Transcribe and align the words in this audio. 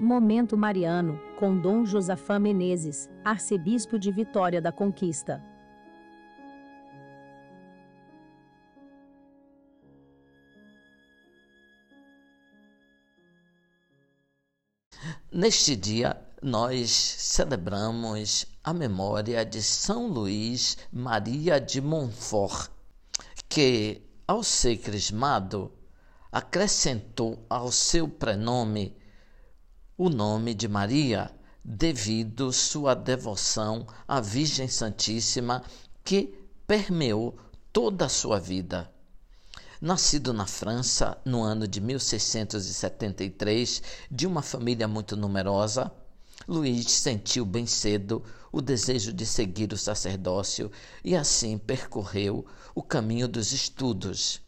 Momento 0.00 0.56
Mariano, 0.56 1.20
com 1.36 1.58
Dom 1.58 1.84
Josafá 1.84 2.38
Menezes, 2.38 3.10
arcebispo 3.24 3.98
de 3.98 4.12
Vitória 4.12 4.62
da 4.62 4.70
Conquista. 4.70 5.42
Neste 15.32 15.74
dia, 15.74 16.16
nós 16.40 16.90
celebramos 16.90 18.46
a 18.62 18.72
memória 18.72 19.44
de 19.44 19.60
São 19.60 20.06
Luís 20.06 20.78
Maria 20.92 21.60
de 21.60 21.80
Montfort, 21.80 22.70
que, 23.48 24.00
ao 24.28 24.44
ser 24.44 24.76
crismado, 24.76 25.72
acrescentou 26.30 27.44
ao 27.50 27.72
seu 27.72 28.08
prenome 28.08 28.96
o 29.98 30.08
nome 30.08 30.54
de 30.54 30.66
Maria, 30.68 31.28
devido 31.64 32.52
sua 32.52 32.94
devoção 32.94 33.84
à 34.06 34.20
Virgem 34.20 34.68
Santíssima 34.68 35.64
que 36.04 36.32
permeou 36.68 37.36
toda 37.72 38.06
a 38.06 38.08
sua 38.08 38.38
vida. 38.38 38.88
Nascido 39.80 40.32
na 40.32 40.46
França 40.46 41.18
no 41.24 41.42
ano 41.42 41.66
de 41.66 41.80
1673, 41.80 43.82
de 44.08 44.24
uma 44.24 44.40
família 44.40 44.86
muito 44.86 45.16
numerosa, 45.16 45.90
Luís 46.46 46.88
sentiu 46.92 47.44
bem 47.44 47.66
cedo 47.66 48.22
o 48.52 48.62
desejo 48.62 49.12
de 49.12 49.26
seguir 49.26 49.72
o 49.72 49.76
sacerdócio 49.76 50.70
e 51.02 51.16
assim 51.16 51.58
percorreu 51.58 52.46
o 52.72 52.84
caminho 52.84 53.26
dos 53.26 53.52
estudos. 53.52 54.40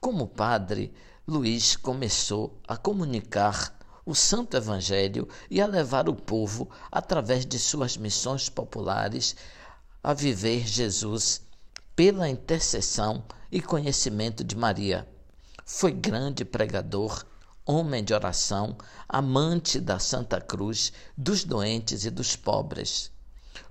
Como 0.00 0.26
padre, 0.26 0.90
Luís 1.28 1.76
começou 1.76 2.58
a 2.66 2.78
comunicar 2.78 3.75
o 4.06 4.14
Santo 4.14 4.56
Evangelho 4.56 5.28
e 5.50 5.60
a 5.60 5.66
levar 5.66 6.08
o 6.08 6.14
povo, 6.14 6.70
através 6.92 7.44
de 7.44 7.58
suas 7.58 7.96
missões 7.96 8.48
populares, 8.48 9.34
a 10.00 10.14
viver 10.14 10.64
Jesus 10.64 11.42
pela 11.96 12.28
intercessão 12.28 13.24
e 13.50 13.60
conhecimento 13.60 14.44
de 14.44 14.56
Maria. 14.56 15.08
Foi 15.64 15.90
grande 15.90 16.44
pregador, 16.44 17.24
homem 17.64 18.04
de 18.04 18.14
oração, 18.14 18.76
amante 19.08 19.80
da 19.80 19.98
Santa 19.98 20.40
Cruz, 20.40 20.92
dos 21.18 21.42
doentes 21.42 22.04
e 22.04 22.10
dos 22.10 22.36
pobres. 22.36 23.10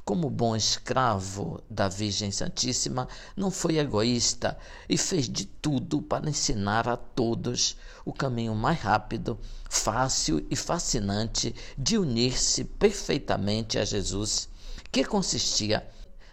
Como 0.04 0.30
bom 0.30 0.56
escravo 0.56 1.62
da 1.70 1.88
Virgem 1.88 2.32
Santíssima, 2.32 3.08
não 3.36 3.50
foi 3.50 3.78
egoísta 3.78 4.58
e 4.88 4.98
fez 4.98 5.28
de 5.28 5.46
tudo 5.46 6.02
para 6.02 6.30
ensinar 6.30 6.88
a 6.88 6.96
todos 6.96 7.78
o 8.06 8.14
caminho 8.14 8.54
mais 8.56 8.80
rápido, 8.80 9.40
fácil 9.70 10.46
e 10.50 10.56
fascinante 10.56 11.56
de 11.78 11.98
unir-se 11.98 12.64
perfeitamente 12.64 13.80
a 13.80 13.86
Jesus, 13.86 14.48
que 14.92 15.04
consistia 15.04 15.88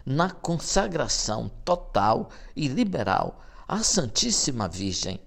na 0.05 0.29
consagração 0.29 1.49
total 1.63 2.29
e 2.55 2.67
liberal 2.67 3.41
à 3.67 3.83
Santíssima 3.83 4.67
Virgem. 4.67 5.19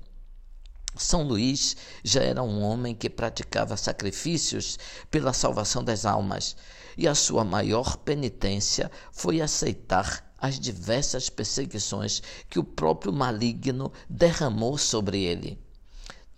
São 0.97 1.23
Luís 1.23 1.77
já 2.03 2.23
era 2.23 2.43
um 2.43 2.63
homem 2.63 2.95
que 2.95 3.11
praticava 3.11 3.77
sacrifícios 3.77 4.79
pela 5.11 5.33
salvação 5.33 5.85
das 5.85 6.07
almas 6.07 6.57
e 6.97 7.07
a 7.07 7.15
sua 7.15 7.45
maior 7.45 7.97
penitência 7.99 8.91
foi 9.13 9.41
aceitar 9.41 10.25
as 10.39 10.59
diversas 10.59 11.29
perseguições 11.29 12.23
que 12.49 12.59
o 12.59 12.65
próprio 12.65 13.13
maligno 13.13 13.93
derramou 14.09 14.79
sobre 14.79 15.23
ele. 15.23 15.59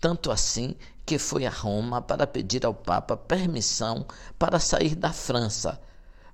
Tanto 0.01 0.31
assim 0.31 0.75
que 1.05 1.19
foi 1.19 1.47
a 1.47 1.51
Roma 1.51 2.01
para 2.03 2.27
pedir 2.27 2.65
ao 2.67 2.75
Papa 2.75 3.17
permissão 3.17 4.07
para 4.39 4.61
sair 4.61 4.95
da 4.95 5.13
França, 5.13 5.81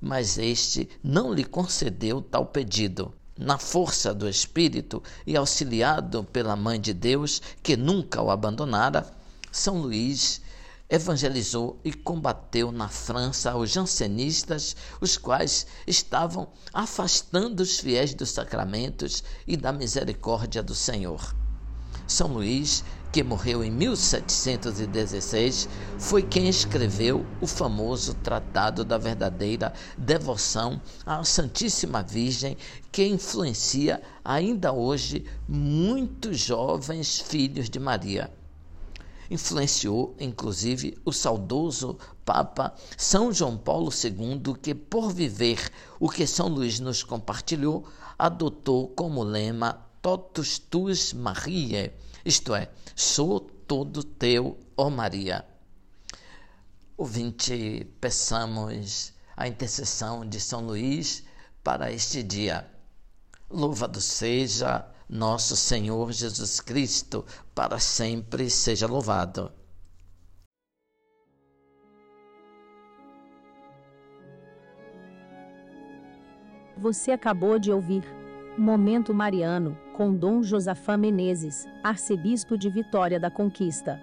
mas 0.01 0.37
este 0.37 0.89
não 1.03 1.33
lhe 1.33 1.45
concedeu 1.45 2.21
tal 2.21 2.47
pedido. 2.47 3.15
Na 3.37 3.59
força 3.59 4.15
do 4.15 4.29
Espírito 4.29 5.03
e 5.27 5.37
auxiliado 5.37 6.23
pela 6.25 6.55
Mãe 6.55 6.81
de 6.81 6.95
Deus, 6.95 7.43
que 7.63 7.77
nunca 7.77 8.23
o 8.23 8.31
abandonara, 8.31 9.13
São 9.51 9.81
Luís 9.81 10.41
evangelizou 10.89 11.81
e 11.85 11.93
combateu 11.93 12.71
na 12.71 12.89
França 12.89 13.57
os 13.57 13.71
jansenistas, 13.71 14.77
os 15.01 15.17
quais 15.17 15.67
estavam 15.87 16.49
afastando 16.73 17.61
os 17.61 17.81
fiéis 17.81 18.15
dos 18.15 18.31
sacramentos 18.31 19.25
e 19.47 19.57
da 19.57 19.73
misericórdia 19.73 20.63
do 20.63 20.75
Senhor. 20.75 21.35
São 22.15 22.29
Luís, 22.29 22.85
que 23.11 23.25
morreu 23.25 23.65
em 23.65 23.73
1716, 23.73 25.69
foi 25.99 26.23
quem 26.23 26.49
escreveu 26.49 27.27
o 27.41 27.47
famoso 27.49 28.15
Tratado 28.15 28.85
da 28.85 28.97
Verdadeira 28.97 29.73
Devoção 29.99 30.81
à 31.05 31.25
Santíssima 31.25 32.05
Virgem, 32.05 32.57
que 32.93 33.05
influencia 33.05 34.01
ainda 34.25 34.73
hoje 34.73 35.25
muitos 35.49 36.39
jovens 36.39 37.19
filhos 37.19 37.69
de 37.69 37.81
Maria. 37.81 38.33
Influenciou 39.29 40.15
inclusive 40.21 40.97
o 41.05 41.11
saudoso 41.11 41.99
Papa 42.25 42.77
São 42.97 43.33
João 43.33 43.57
Paulo 43.57 43.91
II, 43.91 44.55
que, 44.63 44.73
por 44.73 45.13
viver 45.13 45.69
o 45.99 46.09
que 46.09 46.29
São 46.29 46.47
Luís 46.47 46.79
nos 46.79 47.03
compartilhou, 47.03 47.85
adotou 48.17 48.87
como 48.87 49.25
lema 49.25 49.85
Totus 50.05 50.59
tuus 50.59 51.15
Mariae, 51.15 51.91
isto 52.27 52.55
é, 52.55 52.71
sou 52.95 53.41
todo 53.41 54.05
teu, 54.05 54.59
ó 54.77 54.91
Maria. 54.91 55.47
Ouvinte, 56.95 57.91
peçamos 58.03 59.15
a 59.35 59.49
intercessão 59.49 60.29
de 60.29 60.39
São 60.39 60.61
Luís 60.61 61.25
para 61.63 61.91
este 61.91 62.23
dia. 62.23 62.71
Louvado 63.49 63.99
seja 63.99 64.87
nosso 65.09 65.57
Senhor 65.57 66.13
Jesus 66.13 66.61
Cristo, 66.61 67.25
para 67.55 67.79
sempre 67.79 68.51
seja 68.51 68.87
louvado. 68.87 69.51
Você 76.77 77.11
acabou 77.11 77.59
de 77.59 77.73
ouvir 77.73 78.05
Momento 78.59 79.15
Mariano, 79.15 79.77
com 79.95 80.13
Dom 80.13 80.43
Josafá 80.43 80.97
Menezes, 80.97 81.69
arcebispo 81.81 82.59
de 82.59 82.69
Vitória 82.69 83.21
da 83.21 83.31
Conquista. 83.31 84.03